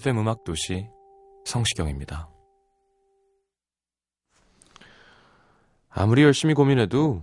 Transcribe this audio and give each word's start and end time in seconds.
FM 0.00 0.18
음악 0.18 0.44
도시 0.44 0.88
성시경입니다. 1.44 2.30
아무리 5.90 6.22
열심히 6.22 6.54
고민해도 6.54 7.22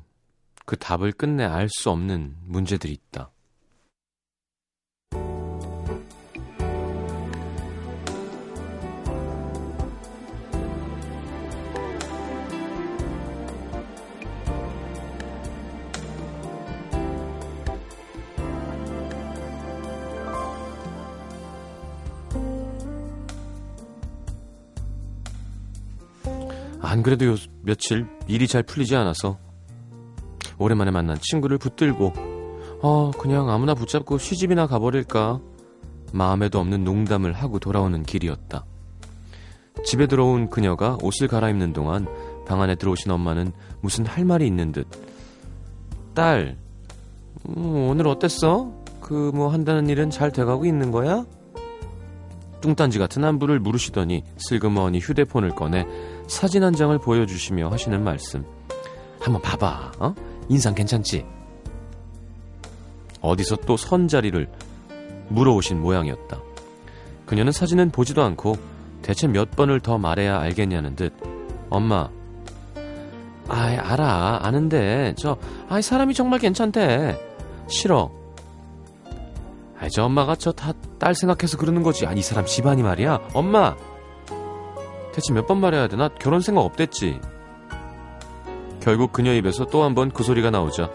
그 0.66 0.78
답을 0.78 1.12
끝내 1.12 1.44
알 1.44 1.70
수 1.70 1.90
없는 1.90 2.36
문제들이 2.42 2.94
있다. 2.94 3.32
안 26.98 27.04
그래도 27.04 27.28
요 27.28 27.36
며칠 27.62 28.08
일이 28.28 28.48
잘 28.48 28.64
풀리지 28.64 28.96
않아서 28.96 29.38
오랜만에 30.58 30.90
만난 30.90 31.16
친구를 31.22 31.60
붙들고 31.60 32.12
어 32.82 33.12
그냥 33.12 33.52
아무나 33.52 33.76
붙잡고 33.76 34.18
시집이나 34.18 34.66
가버릴까 34.66 35.40
마음에도 36.12 36.58
없는 36.60 36.84
농담을 36.84 37.34
하고 37.34 37.60
돌아오는 37.60 38.02
길이었다. 38.02 38.66
집에 39.86 40.08
들어온 40.08 40.50
그녀가 40.50 40.98
옷을 41.04 41.28
갈아입는 41.28 41.74
동안 41.74 42.08
방 42.48 42.64
안에 42.64 42.74
들어오신 42.74 43.12
엄마는 43.12 43.52
무슨 43.82 44.08
할 44.08 44.26
말이 44.26 44.48
있는 44.48 44.72
듯 44.72 44.88
딸, 46.16 46.58
음, 47.48 47.90
오늘 47.90 48.08
어땠어? 48.08 48.74
그 49.02 49.32
뭐 49.36 49.50
한다는 49.50 49.88
일은 49.88 50.10
잘 50.10 50.32
돼가고 50.32 50.66
있는 50.66 50.90
거야? 50.90 51.26
뚱딴지 52.68 53.00
같은 53.00 53.24
안부를 53.24 53.60
물으시더니 53.60 54.24
슬그머니 54.38 55.00
휴대폰을 55.00 55.52
꺼내 55.52 55.86
사진 56.28 56.64
한 56.64 56.74
장을 56.74 56.98
보여주시며 56.98 57.70
하시는 57.70 58.04
말씀. 58.04 58.46
한번 59.22 59.42
봐봐, 59.42 59.92
어? 60.00 60.14
인상 60.50 60.76
괜찮지? 60.76 61.26
어디서 63.22 63.58
또 63.66 63.78
선자리를 63.78 64.50
물어오신 65.30 65.82
모양이었다. 65.82 66.42
그녀는 67.26 67.52
사진은 67.54 67.92
보지도 67.92 68.22
않고 68.24 68.58
대체 69.02 69.28
몇 69.28 69.52
번을 69.52 69.80
더 69.80 69.98
말해야 69.98 70.40
알겠냐는 70.40 70.96
듯, 70.96 71.14
엄마, 71.70 72.10
아이, 73.48 73.78
알아, 73.78 74.40
아는데, 74.42 75.16
저, 75.18 75.38
아이, 75.70 75.82
사람이 75.82 76.14
정말 76.14 76.40
괜찮대. 76.40 77.18
싫어. 77.70 78.12
아이, 79.80 79.90
저 79.90 80.04
엄마가 80.06 80.36
저 80.36 80.52
다 80.52 80.74
딸 81.00 81.14
생각해서 81.16 81.58
그러는 81.58 81.84
거지. 81.84 82.06
아니, 82.08 82.20
이 82.20 82.24
사람 82.24 82.46
집안이 82.46 82.82
말이야. 82.84 83.20
엄마! 83.34 83.76
대체 85.14 85.34
몇 85.34 85.46
번 85.48 85.60
말해야 85.60 85.88
되나? 85.88 86.10
결혼 86.20 86.42
생각 86.42 86.62
없댔지. 86.62 87.20
결국 88.82 89.12
그녀 89.12 89.34
입에서 89.34 89.66
또 89.66 89.84
한 89.84 89.94
번 89.96 90.12
그 90.12 90.24
소리가 90.24 90.50
나오자 90.52 90.90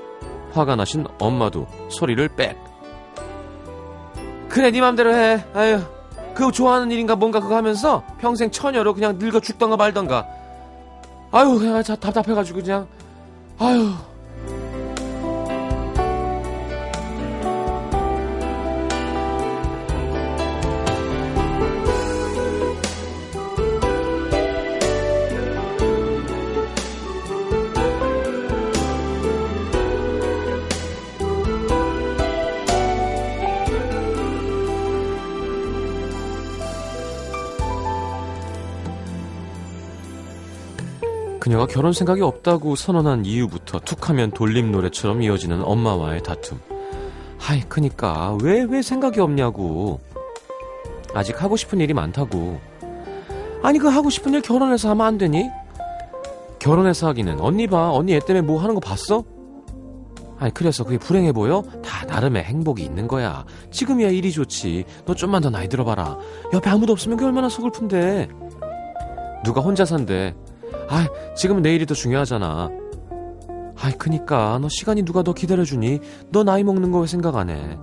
화가 0.53 0.77
나신 0.77 1.07
엄마도 1.21 1.67
소리를 1.89 2.27
빽. 2.37 2.57
그래, 4.49 4.71
네 4.71 4.81
맘대로 4.81 5.15
해. 5.15 5.45
아유, 5.55 5.81
그거 6.35 6.51
좋아하는 6.51 6.91
일인가 6.91 7.17
뭔가 7.17 7.41
그거 7.41 7.57
하면서 7.57 8.03
평생 8.19 8.51
처녀로 8.51 8.95
그냥 8.95 9.19
늙어 9.19 9.41
죽던가 9.41 9.77
말던가. 9.77 10.27
아유, 11.31 11.59
그냥 11.59 11.83
자, 11.83 11.97
답답해가지고 11.97 12.61
그냥. 12.61 12.87
아유. 13.59 13.93
그녀가 41.53 41.67
결혼 41.67 41.93
생각이 41.93 42.23
없다고 42.23 42.77
선언한 42.77 43.27
이후부터 43.27 43.81
툭하면 43.81 44.31
돌림 44.31 44.73
노래처럼 44.73 45.21
이어지는 45.21 45.63
엄마와의 45.63 46.23
다툼. 46.23 46.59
하이, 47.37 47.61
크니까 47.61 48.39
왜, 48.41 48.63
왜 48.63 48.81
생각이 48.81 49.21
없냐고. 49.21 50.01
아직 51.13 51.43
하고 51.43 51.59
싶은 51.59 51.79
일이 51.81 51.93
많다고. 51.93 52.59
아니, 53.63 53.79
그 53.79 53.89
하고 53.89 54.09
싶은 54.09 54.33
일 54.33 54.41
결혼해서 54.41 54.89
하면 54.89 55.07
안 55.07 55.19
되니? 55.19 55.51
결혼해서 56.59 57.09
하기는 57.09 57.39
언니 57.39 57.67
봐. 57.67 57.93
언니 57.93 58.15
애 58.15 58.19
때문에 58.19 58.47
뭐 58.47 58.59
하는 58.59 58.75
거 58.75 58.81
봤어? 58.81 59.23
아니, 60.39 60.55
그래서 60.55 60.85
그게 60.85 60.97
불행해 60.97 61.33
보여? 61.33 61.63
다 61.85 62.07
나름의 62.07 62.45
행복이 62.45 62.83
있는 62.83 63.07
거야. 63.07 63.45
지금이야 63.71 64.09
일이 64.09 64.33
좋지. 64.33 64.87
너 65.05 65.15
좀만 65.15 65.43
더 65.43 65.51
나이 65.51 65.69
들어봐라. 65.69 66.17
옆에 66.55 66.71
아무도 66.71 66.95
없으면 66.95 67.19
그게 67.19 67.27
얼마나 67.27 67.51
서글픈데. 67.51 68.29
누가 69.45 69.61
혼자 69.61 69.85
산대. 69.85 70.35
아, 70.89 71.07
지금은 71.35 71.63
내일이 71.63 71.87
더 71.87 71.95
중요하잖아. 71.95 72.71
아이, 73.81 73.93
그니까 73.99 74.59
너 74.61 74.69
시간이 74.69 75.03
누가 75.05 75.23
더 75.23 75.33
기다려주니? 75.33 76.01
너 76.31 76.45
나이 76.45 76.63
먹는 76.63 76.93
거 76.93 77.01
왜 77.01 77.07
생각 77.07 77.37
안 77.37 77.51
해? 77.51 77.79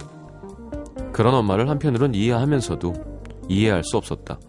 그런 1.11 1.33
엄마를 1.33 1.69
한편으론 1.69 2.13
이해하면서도 2.15 2.93
이해할 3.49 3.83
수 3.83 3.97
없었다. 3.97 4.39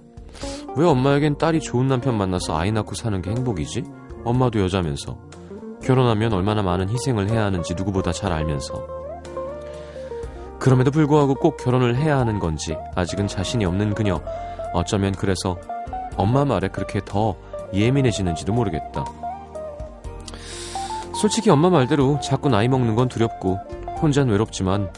왜 0.77 0.87
엄마에겐 0.87 1.39
딸이 1.39 1.61
좋은 1.61 1.89
남편 1.89 2.17
만나서 2.17 2.57
아이 2.57 2.71
낳고 2.71 2.95
사는 2.95 3.21
게 3.21 3.31
행복이지? 3.31 3.83
엄마도 4.25 4.61
여자면서 4.61 5.19
결혼하면 5.83 6.33
얼마나 6.33 6.63
많은 6.63 6.89
희생을 6.91 7.31
해야 7.31 7.45
하는지 7.47 7.75
누구보다 7.75 8.13
잘 8.13 8.33
알면서 8.33 8.87
그럼에도 10.61 10.91
불구하고 10.91 11.35
꼭 11.37 11.57
결혼을 11.57 11.97
해야 11.97 12.19
하는 12.19 12.39
건지 12.39 12.77
아직은 12.95 13.27
자신이 13.27 13.65
없는 13.65 13.95
그녀 13.95 14.21
어쩌면 14.75 15.13
그래서 15.13 15.57
엄마 16.17 16.45
말에 16.45 16.69
그렇게 16.69 17.01
더 17.05 17.35
예민해지는지도 17.73 18.53
모르겠다. 18.53 19.05
솔직히 21.21 21.51
엄마 21.51 21.69
말대로 21.71 22.19
자꾸 22.21 22.49
나이 22.49 22.69
먹는 22.69 22.97
건 22.97 23.09
두렵고 23.09 23.59
혼잔 24.01 24.29
외롭지만 24.29 24.93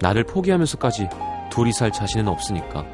나를 0.00 0.24
포기하면서까지 0.24 1.08
둘이 1.50 1.72
살 1.72 1.90
자신은 1.90 2.28
없으니까. 2.28 2.84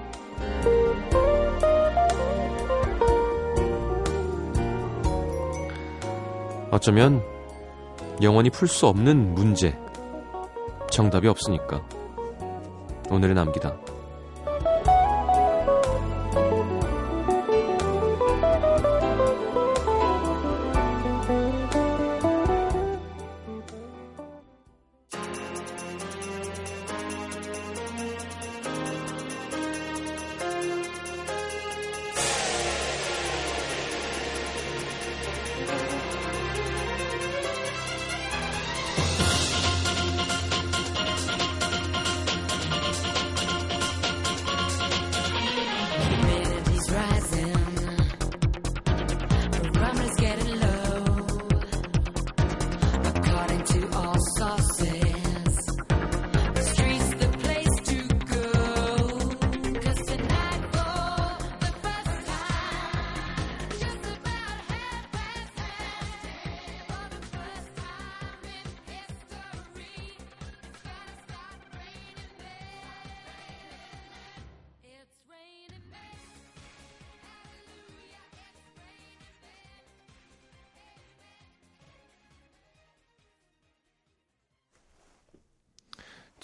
어쩌면 6.71 7.23
영원히 8.23 8.51
풀 8.51 8.69
수 8.69 8.87
없는 8.87 9.35
문제, 9.35 9.79
정답이 10.91 11.27
없으니까. 11.29 11.83
오늘의 13.11 13.35
남기다. 13.35 13.77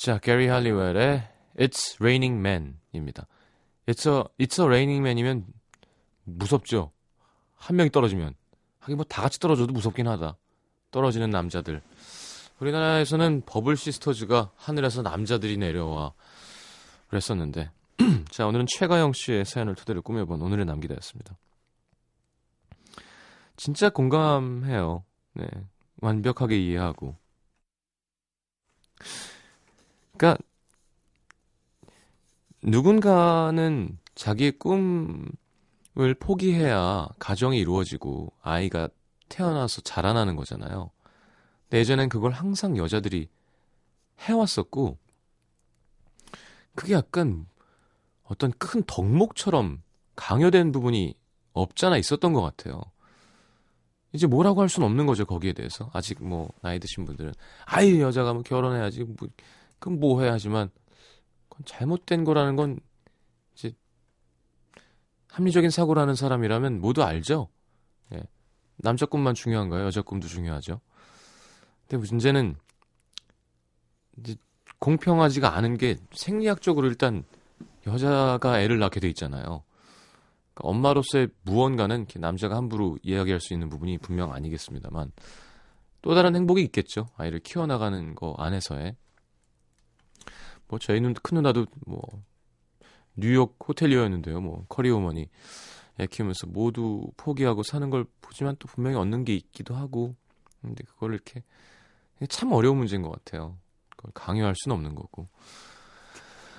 자, 0.02 0.18
게리 0.18 0.48
할리웰의 0.48 1.22
It's 1.58 1.94
Raining 2.00 2.40
Man입니다. 2.40 3.28
It's 3.86 4.12
a, 4.12 4.24
It's 4.36 4.58
a 4.60 4.66
Raining 4.66 4.98
Man이면 4.98 5.46
무섭죠? 6.24 6.90
한 7.54 7.76
명이 7.76 7.90
떨어지면. 7.90 8.34
하긴 8.80 8.96
뭐 8.96 9.04
다 9.08 9.22
같이 9.22 9.38
떨어져도 9.38 9.72
무섭긴 9.72 10.08
하다. 10.08 10.36
떨어지는 10.90 11.30
남자들. 11.30 11.80
우리나라에서는 12.58 13.42
버블 13.46 13.76
시스터즈가 13.76 14.50
하늘에서 14.56 15.02
남자들이 15.02 15.56
내려와 15.56 16.14
그랬었는데 17.06 17.70
자 18.32 18.48
오늘은 18.48 18.66
최가영 18.66 19.12
씨의 19.12 19.44
사연을 19.44 19.76
토대로 19.76 20.02
꾸며본 20.02 20.42
오늘의 20.42 20.64
남기다였습니다. 20.64 21.38
진짜 23.54 23.88
공감해요. 23.88 25.04
네 25.34 25.46
완벽하게 26.00 26.58
이해하고. 26.58 27.16
그러니까 30.22 30.38
누군가는 32.62 33.98
자기의 34.14 34.52
꿈을 34.52 36.14
포기해야 36.20 37.08
가정이 37.18 37.58
이루어지고 37.58 38.32
아이가 38.40 38.88
태어나서 39.28 39.80
자라나는 39.80 40.36
거잖아요. 40.36 40.92
근데 41.64 41.78
예전엔 41.78 42.08
그걸 42.08 42.30
항상 42.30 42.76
여자들이 42.76 43.28
해왔었고, 44.20 44.96
그게 46.76 46.92
약간 46.94 47.46
어떤 48.22 48.52
큰 48.52 48.84
덕목처럼 48.86 49.82
강요된 50.14 50.70
부분이 50.70 51.14
없잖아 51.52 51.96
있었던 51.96 52.32
것 52.32 52.42
같아요. 52.42 52.80
이제 54.12 54.28
뭐라고 54.28 54.60
할 54.60 54.68
수는 54.68 54.86
없는 54.86 55.06
거죠, 55.06 55.24
거기에 55.24 55.52
대해서. 55.52 55.90
아직 55.92 56.22
뭐, 56.22 56.48
나이 56.60 56.78
드신 56.78 57.06
분들은. 57.06 57.32
아이, 57.64 58.00
여자가 58.00 58.34
뭐 58.34 58.42
결혼해야지. 58.42 59.04
뭐, 59.04 59.28
그럼 59.82 59.98
뭐 59.98 60.22
해야지만, 60.22 60.70
그건 61.48 61.64
잘못된 61.64 62.22
거라는 62.22 62.54
건, 62.54 62.78
이제, 63.52 63.74
합리적인 65.28 65.70
사고라는 65.70 66.14
사람이라면 66.14 66.80
모두 66.80 67.02
알죠? 67.02 67.48
예. 68.14 68.22
남자 68.76 69.06
꿈만 69.06 69.34
중요한가요? 69.34 69.84
여자 69.84 70.00
꿈도 70.00 70.28
중요하죠. 70.28 70.80
근데 71.88 71.96
문제는, 71.96 72.54
이제, 74.18 74.36
공평하지가 74.78 75.56
않은 75.56 75.78
게 75.78 75.96
생리학적으로 76.12 76.86
일단 76.86 77.24
여자가 77.84 78.60
애를 78.60 78.78
낳게 78.78 79.00
돼 79.00 79.08
있잖아요. 79.08 79.64
그러니까 80.54 80.60
엄마로서의 80.62 81.28
무언가는 81.42 82.06
남자가 82.18 82.54
함부로 82.56 82.98
이야기할 83.02 83.40
수 83.40 83.52
있는 83.52 83.68
부분이 83.68 83.98
분명 83.98 84.32
아니겠습니다만 84.32 85.10
또 86.02 86.14
다른 86.14 86.36
행복이 86.36 86.62
있겠죠. 86.62 87.08
아이를 87.16 87.40
키워나가는 87.40 88.14
거 88.14 88.36
안에서의 88.38 88.96
뭐 90.72 90.78
저희 90.78 91.02
눈, 91.02 91.12
큰 91.12 91.34
누나도 91.34 91.66
뭐 91.86 92.00
뉴욕 93.14 93.58
호텔리어였는데요. 93.68 94.40
뭐 94.40 94.64
커리어머니 94.70 95.28
애 96.00 96.06
키우면서 96.06 96.46
모두 96.46 97.10
포기하고 97.18 97.62
사는 97.62 97.90
걸 97.90 98.06
보지만 98.22 98.56
또 98.58 98.68
분명히 98.68 98.96
얻는 98.96 99.26
게 99.26 99.34
있기도 99.34 99.74
하고 99.74 100.16
근데 100.62 100.82
그걸 100.84 101.12
이렇게 101.12 101.42
참 102.30 102.52
어려운 102.52 102.78
문제인 102.78 103.02
것 103.02 103.10
같아요. 103.10 103.58
그걸 103.90 104.12
강요할 104.14 104.54
수는 104.56 104.74
없는 104.74 104.94
거고. 104.94 105.28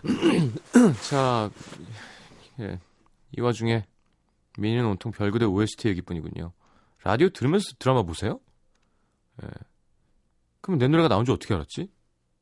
자, 1.09 1.49
예. 2.59 2.79
이 3.35 3.41
와중에 3.41 3.83
미니는 4.59 4.85
온통 4.85 5.11
별그대 5.11 5.45
OST 5.45 5.87
얘기뿐이군요. 5.87 6.53
라디오 7.03 7.29
들으면서 7.29 7.65
드라마 7.79 8.03
보세요? 8.03 8.39
예. 9.41 9.47
그럼 10.61 10.77
내 10.77 10.87
노래가 10.87 11.07
나온 11.07 11.25
줄 11.25 11.33
어떻게 11.33 11.55
알았지? 11.55 11.89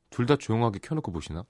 둘 0.10 0.26
다 0.26 0.36
조용하게 0.36 0.80
켜놓고 0.80 1.14
보시나? 1.14 1.46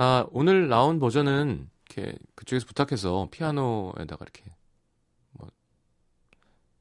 아, 0.00 0.24
오늘 0.30 0.68
나온 0.68 1.00
버전은 1.00 1.68
이렇게 1.88 2.16
그쪽에서 2.36 2.66
부탁해서 2.66 3.26
피아노에다가 3.32 4.22
이렇게 4.22 4.44
뭐 5.32 5.50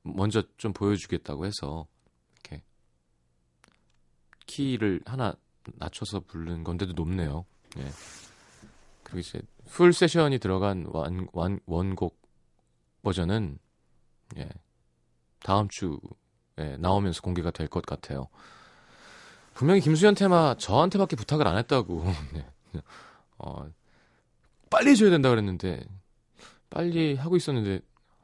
먼저 0.03 0.43
좀 0.57 0.71
보여주겠다고 0.71 1.47
해서 1.47 1.87
이렇게 2.33 2.61
키를 4.45 5.01
하나 5.07 5.33
낮춰서 5.77 6.19
부른 6.27 6.63
건데도 6.63 6.93
높네요. 6.93 7.45
예. 7.79 7.89
그리고 9.01 9.17
이제 9.17 9.41
풀 9.65 9.93
세션이 9.93 10.37
들어간 10.37 10.85
완, 10.89 11.27
완, 11.33 11.59
원곡 11.65 12.21
버전은 13.01 13.57
예, 14.37 14.47
다음 15.39 15.67
주에 15.71 16.77
나오면서 16.77 17.23
공개가 17.23 17.49
될 17.49 17.67
것 17.67 17.83
같아요. 17.83 18.27
분명히 19.55 19.81
김수현 19.81 20.13
테마 20.13 20.57
저한테밖에 20.59 21.15
부탁을 21.15 21.47
안 21.47 21.57
했다고. 21.57 22.03
네. 22.33 22.45
어, 23.37 23.69
빨리 24.69 24.91
해줘야 24.91 25.09
된다 25.09 25.29
그랬는데 25.29 25.85
빨리 26.69 27.15
하고 27.15 27.35
있었는데 27.35 27.81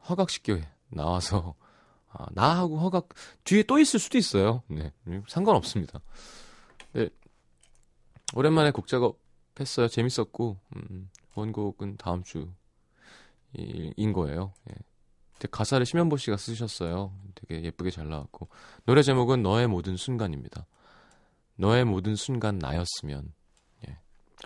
허각시켜 0.09 0.59
나와서 0.89 1.55
아, 2.09 2.27
나하고 2.31 2.79
허각 2.79 3.09
뒤에 3.43 3.63
또 3.63 3.79
있을 3.79 3.99
수도 3.99 4.17
있어요. 4.17 4.61
네, 4.67 4.91
상관없습니다. 5.27 5.99
네, 6.93 7.09
오랜만에 8.35 8.71
곡 8.71 8.87
작업했어요. 8.87 9.87
재밌었고 9.87 10.59
음, 10.75 11.09
원곡은 11.35 11.97
다음 11.97 12.23
주인 12.23 12.53
거예요. 14.13 14.53
예. 14.69 14.75
가사를 15.51 15.85
심현보 15.85 16.17
씨가 16.17 16.37
쓰셨어요. 16.37 17.13
되게 17.35 17.63
예쁘게 17.63 17.89
잘 17.91 18.07
나왔고 18.07 18.47
노래 18.85 19.01
제목은 19.01 19.43
너의 19.43 19.67
모든 19.67 19.97
순간입니다. 19.97 20.65
너의 21.55 21.85
모든 21.85 22.15
순간 22.15 22.59
나였으면 22.59 23.25
예. 23.25 23.42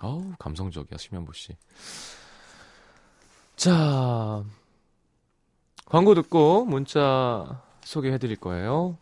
아우 0.02 0.34
감성적이야 0.40 0.98
심현보 0.98 1.34
씨. 1.34 1.56
자 3.56 4.44
광고 5.86 6.14
듣고 6.16 6.66
문자 6.66 7.64
소개해 7.84 8.18
드릴 8.18 8.36
거예요. 8.36 8.98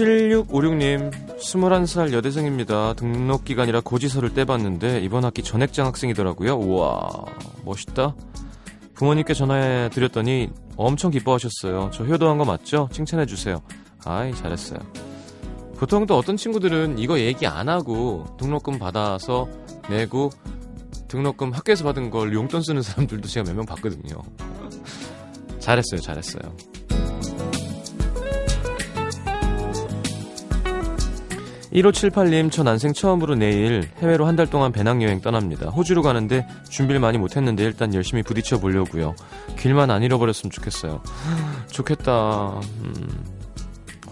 7656님, 0.00 1.29
21살 1.40 2.12
여대생입니다. 2.12 2.94
등록 2.94 3.44
기간이라 3.44 3.80
고지서를 3.80 4.34
떼봤는데 4.34 5.00
이번 5.00 5.24
학기 5.24 5.42
전액장 5.42 5.86
학생이더라고요. 5.86 6.54
우와, 6.56 7.24
멋있다. 7.64 8.14
부모님께 8.94 9.32
전화해 9.32 9.88
드렸더니 9.88 10.50
엄청 10.76 11.10
기뻐하셨어요. 11.10 11.90
저 11.92 12.04
효도한 12.04 12.36
거 12.38 12.44
맞죠? 12.44 12.88
칭찬해 12.92 13.24
주세요. 13.26 13.62
아이, 14.04 14.34
잘했어요. 14.34 14.78
보통 15.78 16.04
또 16.06 16.18
어떤 16.18 16.36
친구들은 16.36 16.98
이거 16.98 17.18
얘기 17.18 17.46
안 17.46 17.70
하고 17.70 18.26
등록금 18.38 18.78
받아서 18.78 19.48
내고 19.88 20.30
등록금 21.08 21.52
학교에서 21.52 21.84
받은 21.84 22.10
걸 22.10 22.34
용돈 22.34 22.60
쓰는 22.62 22.82
사람들도 22.82 23.26
제가 23.28 23.48
몇 23.50 23.56
명 23.56 23.64
봤거든요. 23.66 24.22
잘했어요, 25.58 26.00
잘했어요. 26.02 26.42
1578님, 31.72 32.50
저 32.50 32.62
난생 32.64 32.92
처음으로 32.92 33.36
내일 33.36 33.88
해외로 33.98 34.26
한 34.26 34.34
달 34.36 34.48
동안 34.48 34.72
배낭여행 34.72 35.20
떠납니다. 35.20 35.68
호주로 35.70 36.02
가는데 36.02 36.46
준비를 36.68 37.00
많이 37.00 37.18
못했는데 37.18 37.62
일단 37.62 37.94
열심히 37.94 38.22
부딪혀 38.22 38.58
보려고요. 38.58 39.14
길만 39.58 39.90
안 39.90 40.02
잃어버렸으면 40.02 40.50
좋겠어요. 40.50 41.02
좋겠다. 41.70 42.58
음, 42.82 43.24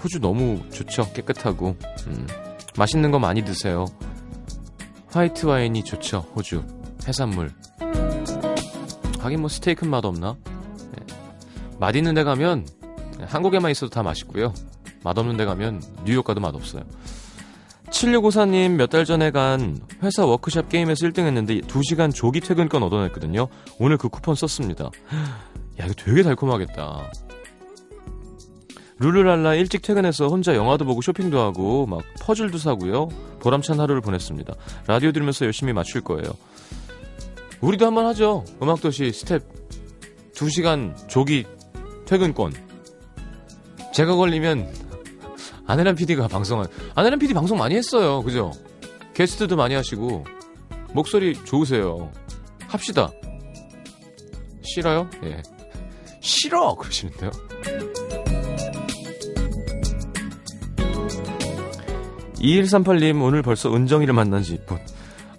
호주 0.03 0.21
너무 0.21 0.61
좋죠. 0.71 1.11
깨끗하고. 1.13 1.77
음, 2.07 2.27
맛있는 2.77 3.11
거 3.11 3.19
많이 3.19 3.43
드세요. 3.45 3.87
화이트 5.11 5.47
와인이 5.47 5.83
좋죠. 5.83 6.27
호주. 6.37 6.63
해산물. 7.09 7.51
하긴 9.19 9.41
뭐 9.41 9.49
스테이크 9.49 9.85
맛 9.85 10.05
없나? 10.05 10.37
네. 10.45 11.15
맛있는 11.81 12.15
데 12.15 12.23
가면 12.23 12.67
한국에만 13.27 13.71
있어도 13.73 13.91
다 13.91 14.03
맛있고요. 14.03 14.53
맛없는 15.03 15.37
데 15.37 15.45
가면 15.45 15.83
뉴욕 16.05 16.25
가도 16.25 16.41
맛없어요. 16.41 16.83
7654님 17.91 18.73
몇 18.77 18.89
달 18.91 19.05
전에 19.05 19.31
간 19.31 19.79
회사 20.03 20.25
워크샵 20.27 20.69
게임에서 20.69 21.07
1등 21.09 21.21
했는데 21.27 21.61
2시간 21.61 22.15
조기 22.15 22.41
퇴근권 22.41 22.83
얻어냈거든요. 22.83 23.49
오늘 23.79 23.97
그 23.99 24.09
쿠폰 24.09 24.35
썼습니다. 24.35 24.85
야, 25.81 25.85
이거 25.85 25.95
되게 25.95 26.23
달콤하겠다. 26.23 27.11
룰루랄라 29.01 29.55
일찍 29.55 29.83
퇴근해서 29.83 30.27
혼자 30.27 30.57
영화도 30.57 30.85
보고 30.85 31.01
쇼핑도 31.01 31.39
하고 31.41 31.87
막 31.87 32.03
퍼즐도 32.21 32.59
사고요. 32.59 33.09
보람찬 33.41 33.79
하루를 33.79 34.01
보냈습니다. 34.01 34.53
라디오 34.87 35.13
들으면서 35.13 35.45
열심히 35.45 35.73
맞출 35.73 36.01
거예요. 36.01 36.31
우리도 37.61 37.87
한번 37.87 38.07
하죠. 38.07 38.45
음악도시 38.61 39.13
스텝 39.13 39.43
2시간 40.35 40.95
조기 41.09 41.45
퇴근권. 42.07 42.53
제가 43.93 44.15
걸리면 44.17 44.88
아내란 45.69 45.95
PD가 45.95 46.29
방송한 46.29 46.67
아내란 46.95 47.19
PD 47.19 47.35
방송 47.35 47.59
많이 47.59 47.77
했어요. 47.77 48.23
그죠? 48.23 48.51
게스트도 49.15 49.55
많이 49.55 49.75
하시고 49.75 50.25
목소리 50.93 51.35
좋으세요. 51.45 52.11
합시다. 52.67 53.11
싫어요? 54.63 55.09
예. 55.25 55.43
싫어 56.21 56.75
그러시는데요. 56.75 57.31
2138님 62.37 63.23
오늘 63.23 63.43
벌써 63.43 63.75
은정이를 63.75 64.15
만난 64.15 64.43
지 64.43 64.59
뭐, 64.69 64.79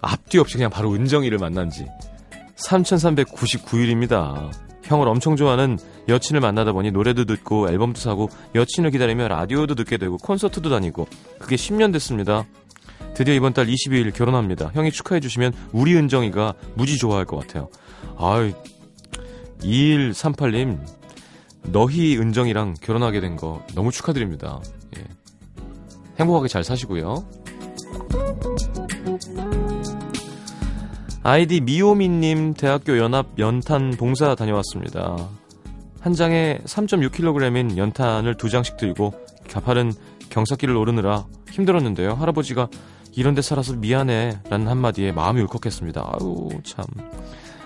앞뒤 0.00 0.38
없이 0.38 0.56
그냥 0.56 0.70
바로 0.70 0.92
은정이를 0.92 1.38
만난 1.38 1.70
지 1.70 1.86
3399일입니다. 2.56 4.69
형을 4.90 5.06
엄청 5.06 5.36
좋아하는 5.36 5.78
여친을 6.08 6.40
만나다 6.40 6.72
보니 6.72 6.90
노래도 6.90 7.24
듣고 7.24 7.70
앨범도 7.70 8.00
사고 8.00 8.28
여친을 8.56 8.90
기다리며 8.90 9.28
라디오도 9.28 9.76
듣게 9.76 9.96
되고 9.98 10.16
콘서트도 10.18 10.68
다니고 10.68 11.06
그게 11.38 11.54
10년 11.54 11.92
됐습니다. 11.92 12.44
드디어 13.14 13.32
이번 13.34 13.52
달 13.52 13.66
22일 13.66 14.12
결혼합니다. 14.12 14.72
형이 14.74 14.90
축하해 14.90 15.20
주시면 15.20 15.52
우리 15.72 15.94
은정이가 15.94 16.54
무지 16.74 16.98
좋아할 16.98 17.24
것 17.24 17.38
같아요. 17.38 17.68
아이 18.18 18.52
2138님 19.60 20.78
너희 21.66 22.18
은정이랑 22.18 22.74
결혼하게 22.80 23.20
된 23.20 23.36
거 23.36 23.62
너무 23.76 23.92
축하드립니다. 23.92 24.58
예. 24.98 25.04
행복하게 26.18 26.48
잘 26.48 26.64
사시고요. 26.64 27.24
아이디 31.22 31.60
미오미님 31.60 32.54
대학교 32.54 32.96
연합 32.96 33.38
연탄 33.38 33.90
봉사 33.90 34.34
다녀왔습니다. 34.34 35.16
한 36.00 36.14
장에 36.14 36.58
3.6kg인 36.64 37.76
연탄을 37.76 38.38
두 38.38 38.48
장씩 38.48 38.78
들고 38.78 39.12
가파른 39.50 39.92
경사길을 40.30 40.74
오르느라 40.74 41.26
힘들었는데요. 41.50 42.14
할아버지가 42.14 42.68
이런 43.12 43.34
데 43.34 43.42
살아서 43.42 43.74
미안해 43.74 44.38
라는 44.48 44.66
한마디에 44.66 45.12
마음이 45.12 45.42
울컥했습니다. 45.42 46.00
아유 46.00 46.48
참 46.64 46.86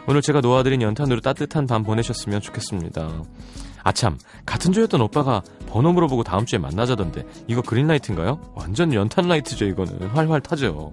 오늘 0.08 0.20
제가 0.20 0.40
놓아드린 0.40 0.82
연탄으로 0.82 1.20
따뜻한 1.20 1.68
밤 1.68 1.84
보내셨으면 1.84 2.40
좋겠습니다. 2.40 3.22
아참 3.84 4.18
같은 4.46 4.72
조였던 4.72 5.00
오빠가 5.00 5.42
번호 5.68 5.92
물어보고 5.92 6.24
다음 6.24 6.44
주에 6.44 6.58
만나자던데 6.58 7.24
이거 7.46 7.62
그린라이트인가요? 7.62 8.40
완전 8.56 8.92
연탄 8.94 9.28
라이트죠 9.28 9.66
이거는 9.66 10.08
활활 10.08 10.40
타죠. 10.40 10.92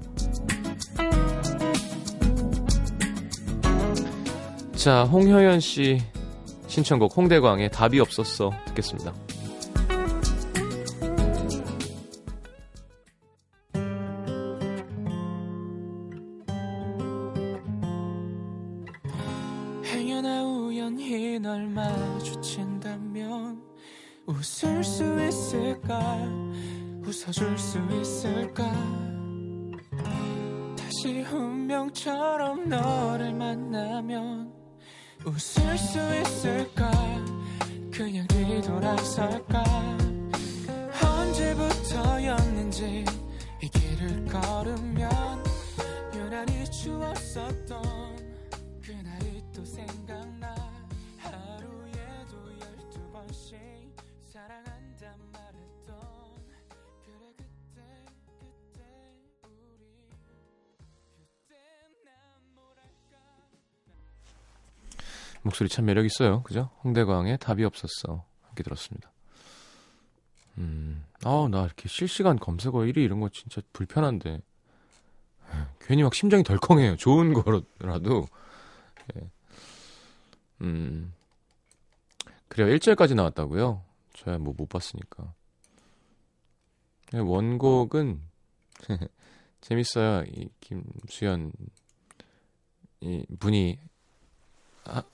자 4.82 5.04
홍효연 5.04 5.60
씨 5.60 6.00
신청곡 6.66 7.16
홍대광의 7.16 7.70
답이 7.70 8.00
없었어 8.00 8.50
듣겠습니다. 8.66 9.14
행여나 19.86 20.44
우연히 20.46 21.38
널 21.38 21.68
마주친다면 21.68 23.62
웃을 24.26 24.84
수 24.84 25.04
있을까 25.28 26.18
웃어줄 27.06 27.56
수 27.56 27.78
있을까 28.02 28.64
다시 30.76 31.22
운명처럼 31.32 32.68
너를 32.68 33.32
만나면 33.36 34.61
웃을 35.26 35.78
수 35.78 36.00
있을까? 36.22 36.90
그냥 37.92 38.26
뒤돌아설까? 38.28 39.64
언제부터였는지 41.04 43.06
이 43.62 43.70
길을 43.70 44.26
걸으면 44.26 45.44
유난히 46.16 46.66
추웠었던 46.72 48.11
목소리 65.44 65.70
참 65.70 65.86
매력 65.86 66.06
있어요. 66.06 66.44
그죠? 66.44 66.70
홍대광의 66.84 67.38
답이 67.40 67.64
없었어. 67.64 68.24
함께 68.44 68.64
들었습니다. 68.64 69.12
음, 70.58 71.04
아, 71.24 71.48
나 71.50 71.66
이렇게 71.66 71.88
실시간 71.88 72.38
검색어 72.38 72.80
1위 72.80 72.98
이런 72.98 73.20
거 73.20 73.30
진짜 73.30 73.62
불편한데. 73.74 74.42
괜히 75.82 76.04
막 76.04 76.14
심장이 76.14 76.44
덜컹해요. 76.44 76.96
좋은 76.98 77.34
거라도. 77.34 78.28
예. 79.18 79.30
음, 80.62 81.14
그래요. 82.48 82.74
1절까지 82.76 83.16
나왔다고요? 83.16 83.84
저야 84.14 84.38
뭐 84.38 84.54
못 84.58 84.70
봤으니까. 84.70 85.34
예, 87.14 87.20
원곡은 87.20 88.22
재밌어요. 89.62 90.24
이 90.28 90.50
김수현 90.62 91.52
이 93.02 93.26
분이 93.40 93.80
아, 93.82 93.91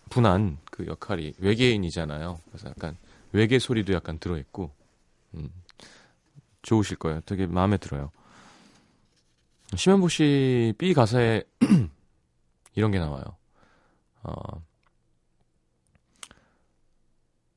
분한 0.10 0.58
그 0.72 0.86
역할이 0.88 1.34
외계인이잖아요. 1.40 2.40
그래서 2.48 2.70
약간 2.70 2.98
외계 3.32 3.60
소리도 3.60 3.94
약간 3.94 4.18
들어 4.20 4.38
있고, 4.38 4.72
음, 5.36 5.50
좋으실 6.62 6.98
거예요. 6.98 7.22
되게 7.22 7.46
마음에 7.46 7.78
들어요. 7.78 8.12
심현보 9.76 10.08
씨 10.10 10.74
B 10.78 10.94
가사에 10.94 11.44
이런 12.76 12.92
게 12.92 13.00
나와요. 13.00 13.24
어, 14.24 14.64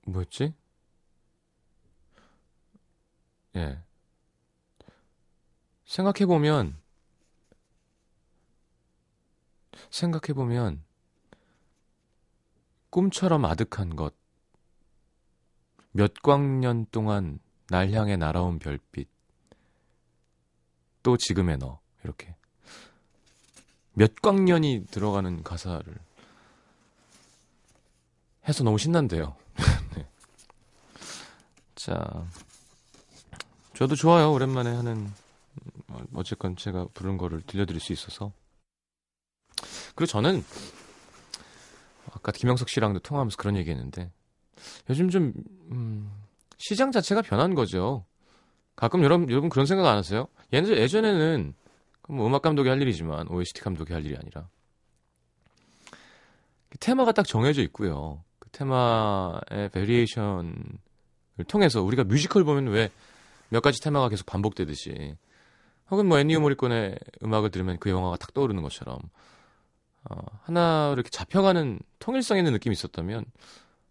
뭐였지? 0.06 0.54
예. 3.56 3.78
생각해보면, 5.84 6.76
생각해보면, 9.90 10.82
꿈처럼 12.90 13.44
아득한 13.44 13.96
것. 13.96 14.14
몇 15.92 16.12
광년 16.22 16.86
동안 16.90 17.38
날 17.68 17.92
향해 17.92 18.16
날아온 18.16 18.58
별빛. 18.58 19.08
또 21.02 21.16
지금의 21.16 21.58
너. 21.58 21.80
이렇게. 22.04 22.34
몇 23.94 24.14
광년이 24.16 24.86
들어가는 24.90 25.42
가사를 25.42 25.98
해서 28.48 28.64
너무 28.64 28.78
신난대요. 28.78 29.36
네. 29.96 30.08
자. 31.74 32.26
저도 33.74 33.94
좋아요. 33.94 34.32
오랜만에 34.32 34.70
하는, 34.74 35.10
어, 35.88 36.02
어쨌건 36.14 36.56
제가 36.56 36.88
부른 36.92 37.16
거를 37.16 37.40
들려드릴 37.42 37.80
수 37.80 37.92
있어서. 37.92 38.32
그리고 39.94 40.06
저는 40.06 40.44
아까 42.20 42.32
김영석 42.32 42.68
씨랑도 42.68 43.00
통화하면서 43.00 43.36
그런 43.36 43.56
얘기 43.56 43.70
했는데 43.70 44.10
요즘 44.88 45.10
좀 45.10 45.32
음, 45.72 46.10
시장 46.58 46.92
자체가 46.92 47.22
변한 47.22 47.54
거죠. 47.54 48.04
가끔 48.76 49.02
여러분 49.02 49.30
여러분 49.30 49.50
그런 49.50 49.66
생각 49.66 49.86
안 49.86 49.98
하세요? 49.98 50.28
예전 50.52 50.76
예전에는 50.76 51.54
뭐 52.08 52.26
음악 52.26 52.42
감독이 52.42 52.68
할 52.68 52.80
일이지만 52.80 53.28
OST 53.28 53.60
감독이 53.60 53.92
할 53.92 54.04
일이 54.04 54.16
아니라 54.16 54.48
테마가 56.78 57.12
딱 57.12 57.26
정해져 57.26 57.62
있고요. 57.62 58.22
그 58.38 58.48
테마의 58.50 59.70
variation을 59.72 60.54
통해서 61.48 61.82
우리가 61.82 62.04
뮤지컬 62.04 62.44
보면 62.44 62.68
왜 62.68 62.90
몇 63.50 63.60
가지 63.60 63.80
테마가 63.82 64.08
계속 64.08 64.26
반복되듯이 64.26 65.16
혹은 65.90 66.06
뭐 66.06 66.18
엔니오 66.18 66.40
모리코네의 66.40 66.98
음악을 67.22 67.50
들으면 67.50 67.78
그 67.78 67.90
영화가 67.90 68.16
딱 68.16 68.32
떠오르는 68.32 68.62
것처럼 68.62 69.00
어, 70.08 70.16
하나 70.42 70.92
이렇게 70.94 71.10
잡혀가는 71.10 71.78
통일성 71.98 72.38
있는 72.38 72.52
느낌이 72.52 72.72
있었다면 72.72 73.24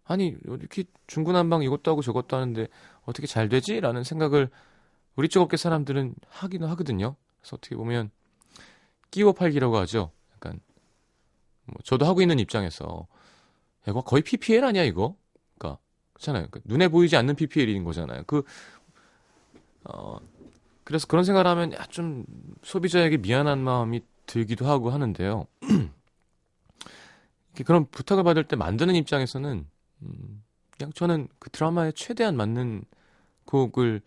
아니 0.04 0.36
이렇게 0.44 0.84
중구난방 1.06 1.62
이것도 1.62 1.90
하고 1.90 2.02
저것도 2.02 2.36
하는데 2.36 2.66
어떻게 3.02 3.26
잘 3.26 3.48
되지? 3.48 3.80
라는 3.80 4.02
생각을 4.02 4.50
우리 5.14 5.28
쪽 5.28 5.42
업계 5.42 5.56
사람들은 5.56 6.14
하기는 6.28 6.66
하거든요. 6.70 7.14
그래서 7.40 7.56
어떻게 7.56 7.76
보면 7.76 8.10
끼워 9.10 9.32
팔기라고 9.32 9.76
하죠. 9.78 10.10
약간 10.34 10.60
뭐 11.66 11.76
저도 11.84 12.06
하고 12.06 12.22
있는 12.22 12.38
입장에서 12.38 13.06
이거 13.86 14.02
거의 14.02 14.22
PPL 14.22 14.64
아니야 14.64 14.82
이거? 14.82 15.14
그러니까 15.58 15.80
그렇잖아요. 16.14 16.48
그 16.50 16.60
눈에 16.64 16.88
보이지 16.88 17.16
않는 17.16 17.36
PPL인 17.36 17.84
거잖아요. 17.84 18.24
그 18.26 18.42
어, 19.84 20.18
그래서 20.84 21.06
그런 21.06 21.24
생각을 21.24 21.46
하면 21.46 21.72
야, 21.74 21.84
좀 21.86 22.24
소비자에게 22.62 23.18
미안한 23.18 23.60
마음이 23.62 24.02
들기도 24.26 24.66
하고 24.66 24.90
하는데요. 24.90 25.46
그런 27.64 27.86
부탁을 27.90 28.24
받을 28.24 28.44
때 28.44 28.56
만드는 28.56 28.94
입장에서는 28.96 29.66
음, 30.02 30.44
그냥 30.70 30.92
저는 30.94 31.28
그 31.38 31.50
드라마에 31.50 31.92
최대한 31.92 32.36
맞는 32.36 32.84
곡을 33.44 34.00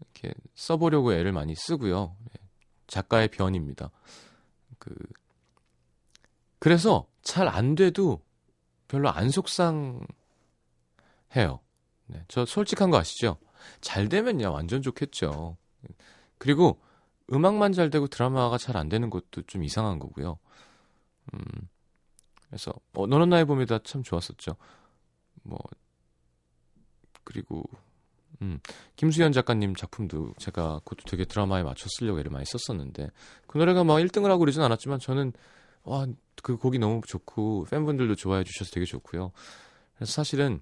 이렇게 0.00 0.34
써보려고 0.54 1.12
애를 1.12 1.32
많이 1.32 1.54
쓰고요. 1.54 2.16
네. 2.32 2.40
작가의 2.86 3.28
변입니다. 3.28 3.90
그 4.78 4.94
그래서 6.58 7.06
잘 7.22 7.48
안 7.48 7.74
돼도 7.74 8.20
별로 8.88 9.08
안 9.10 9.30
속상해요. 9.30 10.06
네, 12.06 12.24
저 12.28 12.44
솔직한 12.44 12.90
거 12.90 12.98
아시죠? 12.98 13.38
잘 13.80 14.08
되면야 14.08 14.48
완전 14.50 14.82
좋겠죠. 14.82 15.56
그리고 16.38 16.80
음악만 17.32 17.72
잘 17.72 17.90
되고 17.90 18.06
드라마가 18.08 18.58
잘 18.58 18.76
안 18.76 18.88
되는 18.88 19.08
것도 19.10 19.42
좀 19.46 19.62
이상한 19.64 19.98
거고요. 19.98 20.38
음, 21.34 21.40
그래서 22.52 22.72
어, 22.94 23.06
너는 23.06 23.30
나의 23.30 23.46
봄이다 23.46 23.80
참 23.84 24.02
좋았었죠. 24.02 24.56
뭐 25.42 25.58
그리고 27.24 27.64
음, 28.42 28.60
김수현 28.96 29.32
작가님 29.32 29.74
작품도 29.74 30.34
제가 30.38 30.80
그것도 30.80 31.04
되게 31.06 31.24
드라마에 31.24 31.62
맞춰 31.62 31.86
쓰려고 31.88 32.20
애를 32.20 32.30
많이 32.30 32.44
썼었는데 32.44 33.10
그 33.46 33.58
노래가 33.58 33.84
막 33.84 33.94
1등을 33.96 34.28
하고 34.28 34.40
그러진 34.40 34.62
않았지만 34.62 34.98
저는 34.98 35.32
와 35.84 36.06
그 36.42 36.56
곡이 36.56 36.78
너무 36.78 37.00
좋고 37.06 37.66
팬분들도 37.70 38.16
좋아해 38.16 38.44
주셔서 38.44 38.72
되게 38.72 38.84
좋고요. 38.84 39.32
그래서 39.94 40.12
사실은 40.12 40.60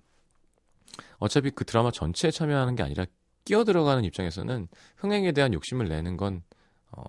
어차피 1.19 1.51
그 1.51 1.65
드라마 1.65 1.91
전체에 1.91 2.31
참여하는 2.31 2.77
게 2.77 2.83
아니라 2.83 3.07
끼어 3.45 3.65
들어가는 3.65 4.05
입장에서는 4.05 4.69
흥행에 4.97 5.33
대한 5.33 5.55
욕심을 5.55 5.89
내는 5.89 6.17
건 6.17 6.43
어, 6.93 7.03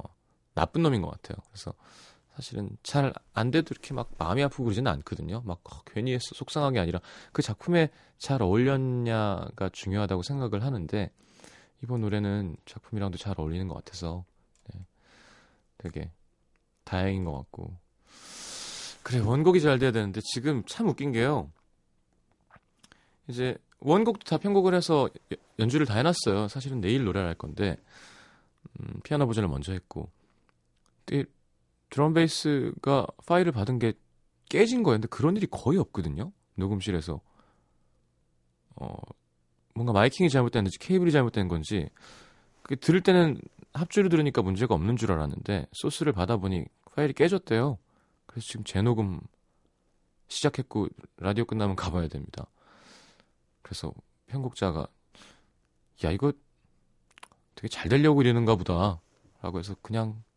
나쁜 0.53 0.83
놈인 0.83 1.01
것 1.01 1.09
같아요. 1.09 1.37
그래서 1.49 1.73
사실은 2.41 2.75
잘 2.81 3.13
안 3.33 3.51
돼도 3.51 3.67
이렇게 3.71 3.93
막 3.93 4.11
마음이 4.17 4.41
아프고 4.43 4.63
그러지는 4.63 4.91
않거든요. 4.91 5.43
막 5.45 5.61
어, 5.71 5.83
괜히 5.85 6.13
했어 6.13 6.33
속상한 6.33 6.73
게 6.73 6.79
아니라 6.79 6.99
그 7.31 7.43
작품에 7.43 7.91
잘 8.17 8.41
어울렸냐가 8.41 9.69
중요하다고 9.71 10.23
생각을 10.23 10.63
하는데 10.63 11.11
이번 11.83 12.01
노래는 12.01 12.57
작품이랑도 12.65 13.19
잘 13.19 13.39
어울리는 13.39 13.67
것 13.67 13.75
같아서 13.75 14.25
네, 14.73 14.81
되게 15.77 16.11
다행인 16.83 17.25
것 17.25 17.33
같고 17.33 17.77
그래 19.03 19.19
원곡이 19.19 19.61
잘 19.61 19.77
돼야 19.77 19.91
되는데 19.91 20.19
지금 20.23 20.63
참 20.65 20.87
웃긴 20.87 21.11
게요. 21.11 21.51
이제 23.27 23.55
원곡도 23.79 24.25
다 24.25 24.37
편곡을 24.37 24.73
해서 24.73 25.09
연주를 25.59 25.85
다 25.85 25.95
해놨어요. 25.95 26.47
사실은 26.47 26.81
내일 26.81 27.05
노래를 27.05 27.27
할 27.27 27.35
건데 27.35 27.77
음, 28.79 28.99
피아노 29.03 29.27
버전을 29.27 29.47
먼저 29.47 29.73
했고 29.73 30.09
드럼 31.91 32.13
베이스가 32.13 33.05
파일을 33.27 33.51
받은 33.51 33.77
게 33.77 33.93
깨진. 34.49 34.81
근데 34.81 35.07
그런 35.07 35.37
일이 35.37 35.45
거의 35.45 35.77
없거든요. 35.77 36.31
녹음실에서 36.55 37.21
어 38.77 38.95
뭔가 39.75 39.93
마이킹이 39.93 40.29
잘못됐는지 40.29 40.79
케이블이 40.79 41.11
잘못된 41.11 41.47
건지 41.47 41.89
그 42.63 42.75
들을 42.77 43.01
때는 43.01 43.39
합주를 43.73 44.09
들으니까 44.09 44.41
문제가 44.41 44.73
없는 44.73 44.97
줄 44.97 45.11
알았는데 45.11 45.67
소스를 45.73 46.13
받아보니 46.13 46.65
파일이 46.95 47.13
깨졌대요. 47.13 47.77
그래서 48.25 48.47
지금 48.47 48.63
재녹음 48.63 49.19
시작했고 50.27 50.87
라디오 51.17 51.45
끝나면 51.45 51.75
가봐야 51.75 52.07
됩니다. 52.07 52.47
그래서 53.61 53.93
편곡자가 54.27 54.87
야 56.05 56.11
이거 56.11 56.31
되게 57.55 57.67
잘 57.67 57.89
되려고 57.89 58.21
이러는가 58.21 58.55
보다 58.55 59.01
라고 59.41 59.59
해서 59.59 59.75
그냥 59.81 60.23
예, 60.23 60.30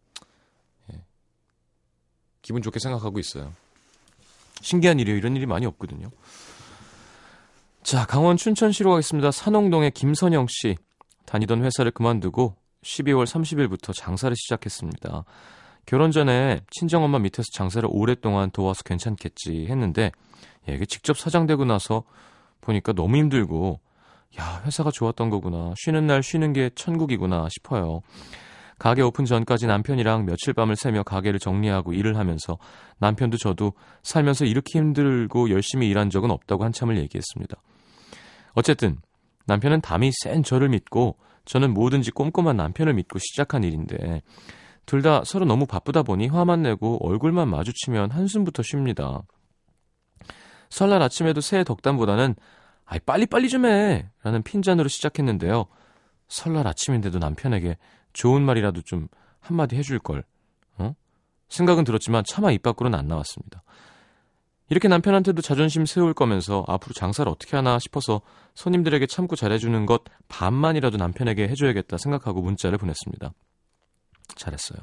기분 2.44 2.61
좋게 2.61 2.78
생각하고 2.78 3.18
있어요. 3.18 3.52
신기한 4.61 5.00
일이에요. 5.00 5.16
이런 5.16 5.35
일이 5.35 5.46
많이 5.46 5.64
없거든요. 5.66 6.11
자, 7.83 8.07
강원 8.07 8.37
춘천시로 8.37 8.90
가겠습니다. 8.90 9.30
산홍동의 9.30 9.90
김선영 9.92 10.46
씨. 10.48 10.76
다니던 11.24 11.64
회사를 11.64 11.90
그만두고 11.90 12.54
12월 12.83 13.24
30일부터 13.24 13.94
장사를 13.96 14.35
시작했습니다. 14.37 15.24
결혼 15.87 16.11
전에 16.11 16.61
친정엄마 16.70 17.18
밑에서 17.18 17.46
장사를 17.54 17.88
오랫동안 17.90 18.50
도와서 18.50 18.83
괜찮겠지 18.83 19.66
했는데 19.68 20.12
예, 20.68 20.74
이게 20.74 20.85
직접 20.85 21.16
사장되고 21.16 21.64
나서 21.64 22.04
보니까 22.61 22.92
너무 22.92 23.16
힘들고 23.16 23.80
야 24.38 24.62
회사가 24.66 24.90
좋았던 24.90 25.30
거구나 25.30 25.74
쉬는 25.76 26.07
날 26.07 26.22
쉬는 26.22 26.52
게 26.52 26.70
천국이구나 26.74 27.48
싶어요. 27.50 28.02
가게 28.78 29.02
오픈 29.02 29.24
전까지 29.24 29.66
남편이랑 29.66 30.26
며칠 30.26 30.52
밤을 30.52 30.76
새며 30.76 31.02
가게를 31.02 31.38
정리하고 31.38 31.92
일을 31.92 32.16
하면서 32.16 32.58
남편도 32.98 33.37
저도 33.38 33.72
살면서 34.02 34.44
이렇게 34.44 34.78
힘들고 34.78 35.50
열심히 35.50 35.88
일한 35.88 36.10
적은 36.10 36.30
없다고 36.30 36.64
한참을 36.64 36.96
얘기했습니다. 36.98 37.56
어쨌든 38.54 38.98
남편은 39.46 39.80
담이 39.80 40.10
센 40.22 40.42
저를 40.42 40.68
믿고 40.68 41.16
저는 41.44 41.74
뭐든지 41.74 42.10
꼼꼼한 42.10 42.56
남편을 42.56 42.94
믿고 42.94 43.18
시작한 43.18 43.64
일인데 43.64 44.22
둘 44.87 45.02
다 45.02 45.22
서로 45.24 45.44
너무 45.44 45.66
바쁘다 45.66 46.02
보니 46.02 46.28
화만 46.28 46.62
내고 46.62 46.98
얼굴만 47.06 47.48
마주치면 47.48 48.10
한숨부터 48.10 48.62
쉽니다. 48.62 49.22
설날 50.68 51.02
아침에도 51.02 51.40
새해 51.40 51.64
덕담보다는 51.64 52.34
아이 52.87 52.98
빨리빨리 53.00 53.48
좀 53.48 53.64
해! 53.64 54.10
라는 54.22 54.42
핀잔으로 54.42 54.88
시작했는데요. 54.88 55.66
설날 56.28 56.66
아침인데도 56.66 57.18
남편에게 57.18 57.76
좋은 58.14 58.42
말이라도 58.42 58.81
좀 58.83 59.09
한마디 59.40 59.77
해줄 59.77 59.98
걸. 59.98 60.24
어? 60.79 60.94
생각은 61.48 61.85
들었지만 61.85 62.24
차마 62.27 62.50
입 62.50 62.62
밖으로는 62.62 62.98
안 62.98 63.07
나왔습니다. 63.07 63.62
이렇게 64.70 64.88
남편한테도 64.88 65.42
자존심 65.42 65.85
세울 65.85 66.14
거면서 66.14 66.64
앞으로 66.66 66.94
장사를 66.94 67.31
어떻게 67.31 67.55
하나 67.57 67.79
싶어서 67.79 68.22
손님들에게 68.55 69.07
참고 69.07 69.37
잘해주는 69.37 69.85
것 69.85 70.05
반만이라도 70.29 70.96
남편에게 70.96 71.48
해줘야겠다 71.48 71.98
생각하고 71.98 72.40
문자를 72.40 72.79
보냈습니다. 72.79 73.31
잘했어요. 74.37 74.79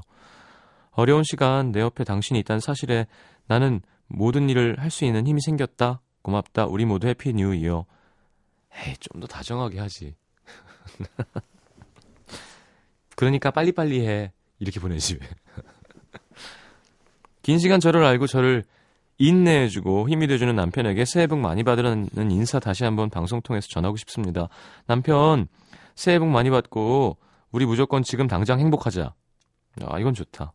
어려운 0.91 1.23
시간 1.23 1.71
내 1.71 1.79
옆에 1.81 2.03
당신이 2.03 2.37
있다는 2.39 2.59
사실에 2.59 3.07
나는 3.47 3.81
모든 4.07 4.49
일을 4.49 4.77
할 4.79 4.91
수 4.91 5.03
있는 5.05 5.25
힘이 5.25 5.41
생겼다. 5.41 6.01
고맙다. 6.21 6.65
우리 6.67 6.85
모두 6.85 7.07
Happy 7.07 7.33
New 7.33 7.55
Year. 7.55 7.85
에이, 8.85 8.95
좀 8.99 9.19
더 9.19 9.25
다정하게 9.27 9.79
하지. 9.79 10.15
그러니까 13.21 13.51
빨리빨리 13.51 14.07
해. 14.07 14.31
이렇게 14.57 14.79
보내지. 14.79 15.19
긴 17.43 17.59
시간 17.59 17.79
저를 17.79 18.03
알고 18.03 18.25
저를 18.25 18.63
인내해주고 19.19 20.09
힘이 20.09 20.25
돼주는 20.25 20.55
남편에게 20.55 21.05
새해 21.05 21.27
복 21.27 21.37
많이 21.37 21.61
받으라는 21.61 22.31
인사 22.31 22.57
다시 22.57 22.83
한번 22.83 23.11
방송 23.11 23.39
통해서 23.41 23.67
전하고 23.69 23.95
싶습니다. 23.97 24.49
남편, 24.87 25.47
새해 25.93 26.17
복 26.17 26.29
많이 26.29 26.49
받고 26.49 27.19
우리 27.51 27.67
무조건 27.67 28.01
지금 28.01 28.25
당장 28.25 28.59
행복하자. 28.59 29.13
아, 29.83 29.99
이건 29.99 30.15
좋다. 30.15 30.53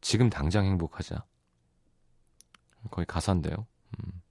지금 0.00 0.30
당장 0.30 0.64
행복하자. 0.64 1.22
거의 2.90 3.04
가사인데요. 3.04 3.66
음. 3.98 4.22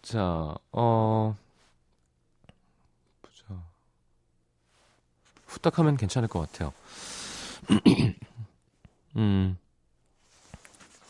자, 0.00 0.54
어, 0.72 1.36
보자. 3.20 3.68
후딱하면 5.58 5.96
괜찮을 5.96 6.28
것 6.28 6.40
같아요. 6.40 6.72
음. 9.16 9.56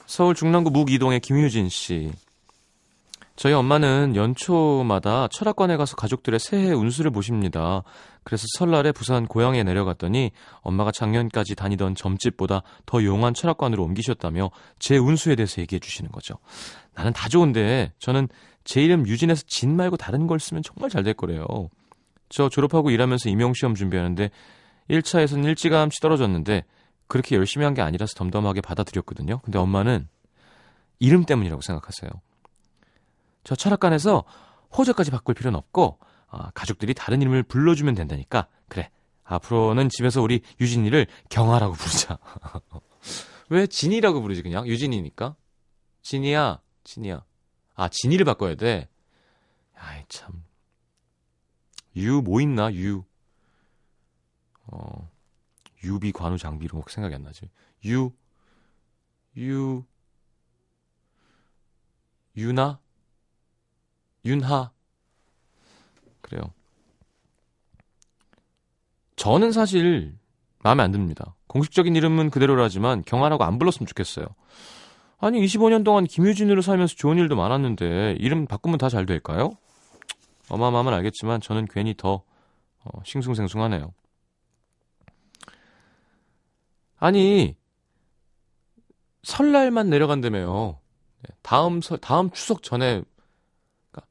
서울 0.07 0.35
중랑구 0.35 0.71
묵이동의 0.71 1.21
김유진 1.21 1.69
씨. 1.69 2.11
저희 3.37 3.53
엄마는 3.53 4.17
연초마다 4.17 5.29
철학관에 5.29 5.77
가서 5.77 5.95
가족들의 5.95 6.41
새해 6.41 6.73
운수를 6.73 7.13
보십니다. 7.13 7.85
그래서 8.25 8.47
설날에 8.59 8.91
부산 8.91 9.27
고향에 9.27 9.63
내려갔더니 9.63 10.33
엄마가 10.63 10.91
작년까지 10.91 11.55
다니던 11.55 11.95
점집보다 11.95 12.63
더 12.85 13.05
용한 13.05 13.35
철학관으로 13.35 13.85
옮기셨다며 13.85 14.51
제 14.81 14.97
운수에 14.97 15.37
대해서 15.37 15.61
얘기해 15.61 15.79
주시는 15.79 16.11
거죠. 16.11 16.35
나는 16.95 17.13
다 17.13 17.29
좋은데 17.29 17.93
저는 18.01 18.29
제 18.65 18.83
이름 18.83 19.07
유진에서 19.07 19.45
진 19.47 19.77
말고 19.77 19.97
다른 19.97 20.27
걸 20.27 20.41
쓰면 20.41 20.65
정말 20.65 20.91
잘 20.91 21.05
될 21.05 21.15
거래요. 21.15 21.47
저 22.29 22.49
졸업하고 22.49 22.91
일하면서 22.91 23.29
임용시험 23.29 23.75
준비하는데 23.75 24.31
1차에서는 24.91 25.45
일찌감치 25.45 26.01
떨어졌는데 26.01 26.65
그렇게 27.07 27.37
열심히 27.37 27.65
한 27.65 27.75
게 27.75 27.83
아니라서 27.83 28.15
덤덤하게 28.15 28.61
받아들였거든요. 28.61 29.39
근데 29.41 29.59
엄마는 29.59 30.09
이름 30.99 31.25
때문이라고 31.25 31.63
생각하세요. 31.63 32.11
저 33.45 33.55
철학관에서 33.55 34.25
호적까지 34.77 35.11
바꿀 35.11 35.35
필요는 35.35 35.57
없고 35.59 35.99
어, 36.31 36.51
가족들이 36.53 36.93
다른 36.95 37.23
이름을 37.23 37.43
불러주면 37.45 37.95
된다니까. 37.95 38.49
그래 38.69 38.91
앞으로는 39.25 39.89
집에서 39.89 40.21
우리 40.23 40.43
유진이를 40.61 41.07
경아라고 41.31 41.73
부르자. 41.75 42.19
왜 43.51 43.67
진이라고 43.67 44.21
부르지 44.21 44.43
그냥? 44.43 44.67
유진이니까? 44.67 45.35
진이야 46.03 46.61
진이야. 46.85 47.23
아 47.75 47.89
진이를 47.89 48.25
바꿔야 48.27 48.55
돼. 48.57 48.89
아이 49.79 50.03
참 50.09 50.43
유 51.99 52.23
뭐 52.23 52.41
있나 52.41 52.73
유 52.75 53.05
어, 54.67 55.11
유비 55.85 56.13
관우 56.13 56.39
장비 56.39 56.67
이런 56.67 56.83
거 56.83 56.91
생각이 56.91 57.15
안 57.15 57.23
나지 57.23 57.51
유 57.87 58.13
유, 59.37 59.85
유나 62.37 62.81
윤하. 64.25 64.71
그래요. 66.21 66.53
저는 69.17 69.53
사실 69.53 70.15
마음에 70.63 70.83
안 70.83 70.93
듭니다. 70.93 71.35
공식적인 71.47 71.97
이름은 71.97 72.31
그대로라지만 72.31 73.03
경아라고 73.07 73.45
안 73.45 73.59
불렀으면 73.59 73.87
좋겠어요. 73.87 74.27
아니 75.19 75.41
25년 75.41 75.85
동안 75.85 76.05
김유진으로 76.07 76.63
살면서 76.63 76.95
좋은 76.97 77.19
일도 77.19 77.37
많았는데 77.37 78.17
이름 78.21 78.47
바꾸면 78.47 78.79
다 78.79 78.89
잘 78.89 79.07
될까요? 79.07 79.53
엄마 80.51 80.71
마음은 80.71 80.93
알겠지만 80.93 81.41
저는 81.41 81.67
괜히 81.67 81.95
더 81.97 82.23
어, 82.85 83.03
싱숭생숭하네요. 83.05 83.93
아니 86.97 87.57
설날만 89.23 89.91
내려간다며요. 89.91 90.79
네, 91.23 91.35
다음 91.43 91.81
설 91.81 91.99
다음 91.99 92.31
추석 92.31 92.63
전에 92.63 93.03
그러니까 93.91 94.09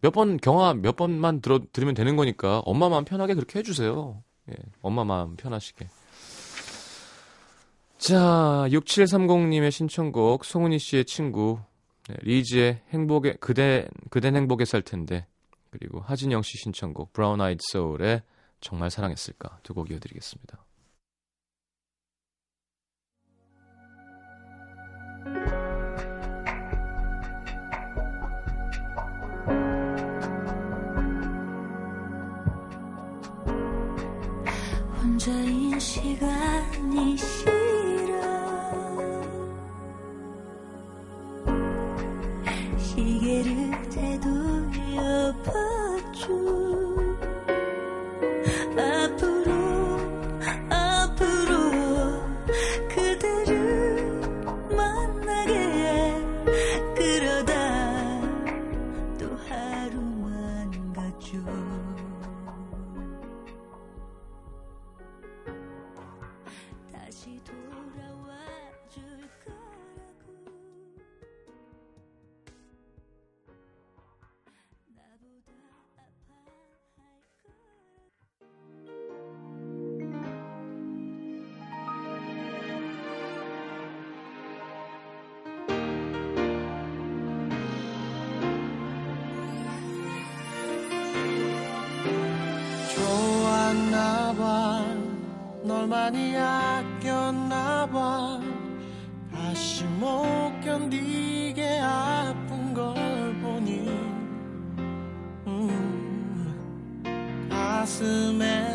몇번 0.00 0.38
경화 0.38 0.74
몇 0.74 0.96
번만 0.96 1.40
들어 1.40 1.60
들으면 1.72 1.94
되는 1.94 2.16
거니까 2.16 2.60
엄마 2.60 2.88
마음 2.88 3.04
편하게 3.04 3.34
그렇게 3.34 3.58
해주세요. 3.58 4.22
예, 4.50 4.54
엄마 4.82 5.04
마음 5.04 5.36
편하시게. 5.36 5.88
자, 7.98 8.66
6730님의 8.70 9.70
신청곡, 9.70 10.46
송은희 10.46 10.78
씨의 10.78 11.04
친구, 11.04 11.60
네, 12.10 12.16
리즈의 12.22 12.80
행복에, 12.90 13.34
그대, 13.34 13.88
그댄 14.10 14.34
행복에 14.34 14.64
살 14.64 14.82
텐데, 14.82 15.26
그리고 15.70 16.00
하진영 16.00 16.42
씨 16.42 16.58
신청곡, 16.58 17.12
브라운 17.12 17.40
아이드 17.40 17.60
소울의 17.70 18.22
정말 18.60 18.90
사랑했을까 18.90 19.60
두 19.62 19.74
곡 19.74 19.90
이어드리겠습니다. 19.90 20.64
혼자인 35.00 35.78
시간이 35.78 37.16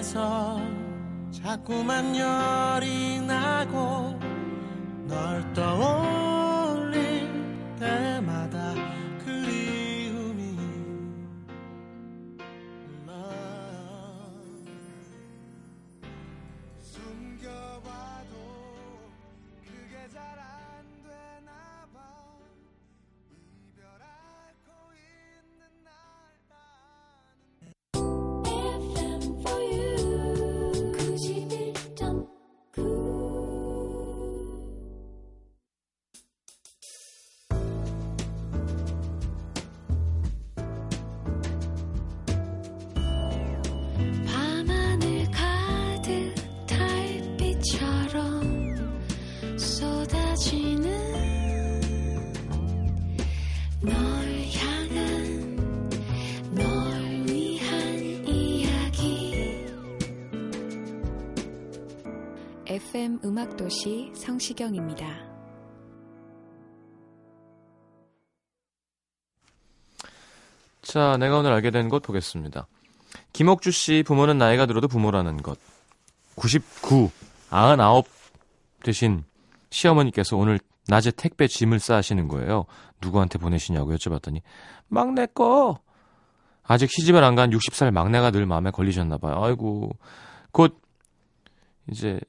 가슴에서 0.05 0.61
자꾸만 1.31 2.15
열이 2.15 3.21
나고 3.21 4.17
널 5.07 5.53
떠올릴 5.53 7.27
때 7.79 8.14
FM 62.79 63.19
음악도시 63.23 64.11
성시경입니다. 64.15 65.07
자, 70.81 71.15
내가 71.17 71.37
오늘 71.37 71.53
알게 71.53 71.71
된 71.71 71.87
것 71.87 72.01
보겠습니다. 72.01 72.67
김옥주 73.31 73.71
씨 73.71 74.03
부모는 74.05 74.37
나이가 74.37 74.65
들어도 74.65 74.89
부모라는 74.89 75.41
것. 75.41 75.57
99, 76.35 77.11
99 77.49 78.03
되신 78.83 79.23
시어머니께서 79.69 80.35
오늘 80.35 80.59
낮에 80.89 81.11
택배 81.11 81.47
짐을 81.47 81.79
싸시는 81.79 82.27
거예요. 82.27 82.65
누구한테 83.01 83.39
보내시냐고 83.39 83.95
여쭤봤더니 83.95 84.41
막내 84.89 85.27
거. 85.27 85.79
아직 86.63 86.91
시집을 86.91 87.23
안 87.23 87.35
간 87.35 87.51
60살 87.51 87.91
막내가 87.91 88.31
늘 88.31 88.45
마음에 88.45 88.69
걸리셨나 88.71 89.17
봐요. 89.17 89.41
아이고. 89.41 89.91
곧 90.51 90.77
이제 91.89 92.19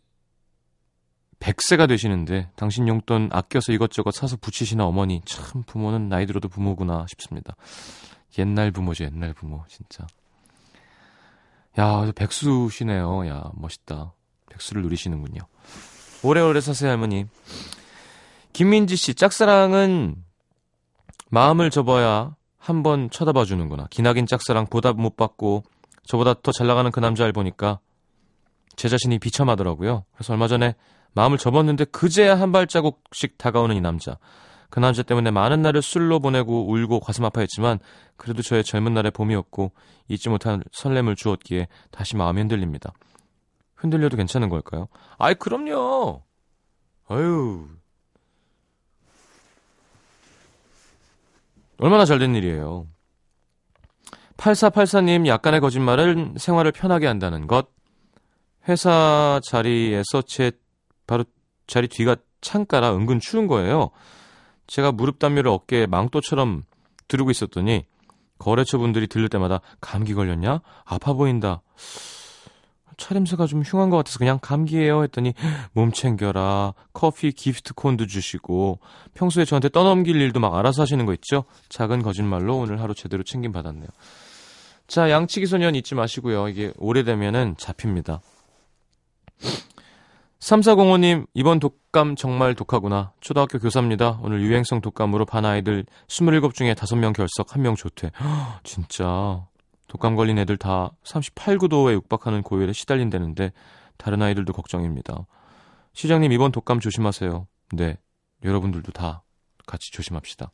100세가 1.40 1.88
되시는데 1.88 2.50
당신 2.56 2.88
용돈 2.88 3.28
아껴서 3.32 3.72
이것저것 3.72 4.12
사서 4.12 4.36
붙이시나 4.36 4.84
어머니 4.86 5.20
참 5.24 5.62
부모는 5.64 6.08
나이 6.08 6.26
들어도 6.26 6.48
부모구나 6.48 7.06
싶습니다. 7.08 7.54
옛날 8.38 8.70
부모죠, 8.70 9.04
옛날 9.04 9.32
부모, 9.32 9.64
진짜. 9.68 10.06
야, 11.78 12.10
백수시네요. 12.14 13.28
야, 13.28 13.50
멋있다. 13.54 14.12
백수를 14.50 14.82
누리시는군요. 14.82 15.40
오래오래 16.22 16.60
사세요, 16.60 16.90
할머니. 16.90 17.26
김민지 18.52 18.96
씨, 18.96 19.14
짝사랑은 19.14 20.16
마음을 21.30 21.70
접어야 21.70 22.34
한 22.58 22.82
번 22.82 23.10
쳐다봐 23.10 23.44
주는구나. 23.44 23.86
기나긴 23.90 24.26
짝사랑 24.26 24.66
보답 24.66 24.96
못 24.96 25.16
받고 25.16 25.62
저보다 26.04 26.34
더 26.34 26.50
잘 26.52 26.66
나가는 26.66 26.90
그 26.90 26.98
남자를 27.00 27.32
보니까 27.32 27.78
제 28.74 28.88
자신이 28.88 29.18
비참하더라고요. 29.18 30.04
그래서 30.14 30.32
얼마 30.32 30.48
전에 30.48 30.74
마음을 31.16 31.38
접었는데 31.38 31.86
그제야 31.86 32.38
한 32.38 32.52
발자국씩 32.52 33.38
다가오는 33.38 33.74
이 33.74 33.80
남자. 33.80 34.18
그 34.68 34.80
남자 34.80 35.02
때문에 35.02 35.30
많은 35.30 35.62
날을 35.62 35.80
술로 35.80 36.20
보내고 36.20 36.70
울고 36.70 37.00
가슴 37.00 37.24
아파했지만 37.24 37.78
그래도 38.16 38.42
저의 38.42 38.62
젊은 38.62 38.92
날의 38.92 39.12
봄이었고 39.12 39.72
잊지 40.08 40.28
못한 40.28 40.62
설렘을 40.72 41.16
주었기에 41.16 41.68
다시 41.90 42.16
마음이 42.16 42.40
흔들립니다. 42.42 42.92
흔들려도 43.76 44.18
괜찮은 44.18 44.50
걸까요? 44.50 44.88
아이 45.18 45.34
그럼요. 45.34 46.22
아유. 47.08 47.66
얼마나 51.78 52.04
잘 52.04 52.18
된 52.18 52.34
일이에요. 52.34 52.86
8484님 54.36 55.26
약간의 55.26 55.60
거짓말은 55.60 56.34
생활을 56.36 56.72
편하게 56.72 57.06
한다는 57.06 57.46
것. 57.46 57.68
회사 58.68 59.40
자리에서 59.44 60.20
제 60.22 60.52
바로 61.06 61.24
자리 61.66 61.88
뒤가 61.88 62.16
창가라 62.40 62.94
은근 62.94 63.20
추운 63.20 63.46
거예요. 63.46 63.90
제가 64.66 64.92
무릎 64.92 65.18
담요를 65.18 65.50
어깨에 65.50 65.86
망토처럼 65.86 66.64
두르고 67.08 67.30
있었더니 67.30 67.84
거래처 68.38 68.78
분들이 68.78 69.06
들릴 69.06 69.28
때마다 69.28 69.60
감기 69.80 70.14
걸렸냐? 70.14 70.60
아파 70.84 71.12
보인다. 71.12 71.62
차림새가 72.96 73.46
좀 73.46 73.62
흉한 73.62 73.90
것 73.90 73.98
같아서 73.98 74.18
그냥 74.18 74.38
감기예요 74.40 75.02
했더니 75.02 75.34
몸 75.72 75.92
챙겨라 75.92 76.72
커피 76.94 77.32
기프트 77.32 77.74
콘도 77.74 78.06
주시고 78.06 78.80
평소에 79.12 79.44
저한테 79.44 79.68
떠넘길 79.68 80.16
일도 80.16 80.40
막 80.40 80.54
알아서 80.54 80.82
하시는 80.82 81.04
거 81.04 81.12
있죠? 81.14 81.44
작은 81.68 82.02
거짓말로 82.02 82.56
오늘 82.56 82.80
하루 82.80 82.94
제대로 82.94 83.22
챙김 83.22 83.52
받았네요. 83.52 83.88
자 84.86 85.10
양치기 85.10 85.46
소년 85.46 85.74
잊지 85.74 85.94
마시고요. 85.94 86.48
이게 86.48 86.72
오래되면은 86.78 87.56
잡힙니다. 87.58 88.20
3405님, 90.46 91.26
이번 91.34 91.58
독감 91.58 92.14
정말 92.14 92.54
독하구나. 92.54 93.12
초등학교 93.20 93.58
교사입니다. 93.58 94.20
오늘 94.22 94.40
유행성 94.42 94.80
독감으로 94.80 95.26
반 95.26 95.44
아이들 95.44 95.84
27 96.06 96.52
중에 96.54 96.74
5명 96.74 97.12
결석, 97.12 97.48
1명 97.48 97.74
조퇴. 97.76 98.12
헉, 98.20 98.60
진짜. 98.62 99.44
독감 99.88 100.14
걸린 100.14 100.38
애들 100.38 100.56
다 100.56 100.92
38, 101.02 101.58
9도에 101.58 101.94
육박하는 101.94 102.42
고열에 102.42 102.72
시달린다는데, 102.72 103.52
다른 103.96 104.22
아이들도 104.22 104.52
걱정입니다. 104.52 105.26
시장님, 105.94 106.30
이번 106.30 106.52
독감 106.52 106.78
조심하세요. 106.78 107.48
네. 107.72 107.96
여러분들도 108.44 108.92
다 108.92 109.24
같이 109.66 109.90
조심합시다. 109.90 110.52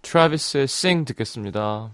트라비스의 0.00 0.64
Sing 0.64 1.04
듣겠습니다. 1.04 1.90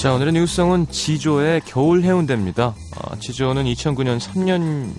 자, 0.00 0.14
오늘의 0.14 0.32
new 0.32 0.49
song은 0.49 0.88
지조의 0.88 1.60
겨울 1.66 2.02
해운대입니다. 2.02 2.74
아, 2.96 3.16
지조는 3.16 3.64
2009년 3.64 4.18
3년 4.18 4.92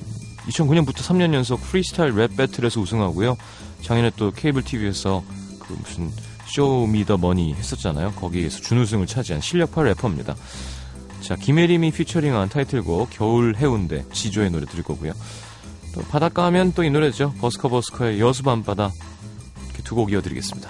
2009년부터 0.47 0.97
3년 0.97 1.33
연속 1.33 1.59
프리스타일 1.61 2.13
랩 2.15 2.35
배틀에서 2.35 2.79
우승하고요. 2.79 3.35
작년에 3.81 4.11
또 4.15 4.31
케이블 4.31 4.61
TV에서 4.61 5.23
그 5.59 5.73
무슨 5.73 6.11
Show 6.45 6.85
Me 6.85 7.05
the 7.05 7.17
Money 7.17 7.55
했었잖아요. 7.55 8.11
거기에서 8.11 8.59
준우승을 8.59 9.07
차지한 9.07 9.41
실력파 9.41 9.81
래퍼입니다. 9.81 10.35
자, 11.21 11.35
김혜림이 11.35 11.91
피처링한 11.91 12.49
타이틀곡 12.49 13.09
겨울 13.11 13.55
해운대 13.55 14.05
지조의 14.13 14.51
노래 14.51 14.65
들을 14.67 14.83
거고요. 14.83 15.13
또 15.95 16.01
바닷가 16.01 16.45
하면 16.45 16.73
또 16.73 16.83
이 16.83 16.91
노래죠. 16.91 17.33
버스커 17.41 17.69
버스커의 17.69 18.19
여수 18.19 18.43
밤바다 18.43 18.91
이렇게 19.65 19.81
두 19.83 19.95
곡 19.95 20.11
이어드리겠습니다. 20.11 20.69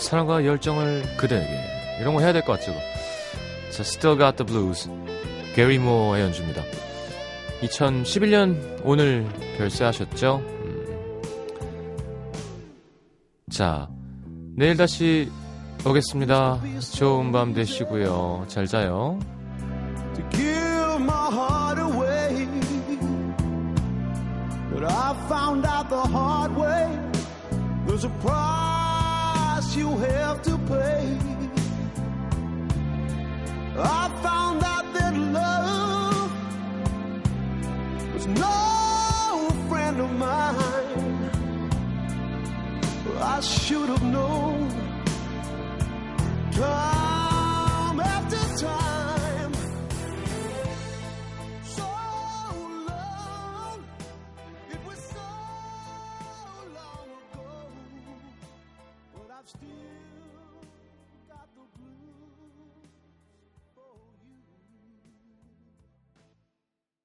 사랑과 0.00 0.44
열정을 0.44 1.16
그대에게. 1.16 1.48
이런 2.00 2.14
거 2.14 2.20
해야 2.20 2.32
될 2.32 2.42
것 2.42 2.52
같죠? 2.58 2.72
자, 3.70 3.82
Still 3.82 4.18
Got 4.18 4.44
the 4.44 4.46
Blues. 4.46 4.88
게리 5.54 5.78
모어의 5.78 6.24
연주입니다. 6.24 6.62
2011년 7.62 8.80
오늘 8.84 9.26
별세하셨죠? 9.58 10.42
음. 10.44 11.22
자, 13.50 13.88
내일 14.56 14.76
다시 14.76 15.30
오겠습니다. 15.84 16.60
좋은 16.94 17.32
밤 17.32 17.52
되시고요. 17.52 18.44
잘 18.48 18.66
자요. 18.66 19.18
But 24.72 24.84
I 24.84 25.14
found 25.28 25.66
out 25.66 25.88
the 25.90 26.02
hard 26.08 26.56
way. 26.56 26.88
There's 27.86 28.04
a 28.04 28.10
price 29.70 29.76
you 29.76 29.96
have 29.98 30.42
to 30.42 30.58
pay. 30.68 31.18
I 33.78 34.10
found 34.22 34.62
out 34.64 34.92
that 34.94 35.14
love 35.16 36.32
was 38.14 38.26
no 38.26 39.50
friend 39.68 40.00
of 40.00 40.12
mine. 40.12 41.30
I 43.20 43.40
should 43.40 43.88
have 43.88 44.02
known. 44.02 44.68
Time 46.52 46.99